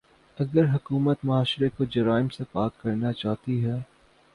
[0.37, 3.79] اگر حکومت معاشرے کو جرائم سے پاک کرنا چاہتی ہے۔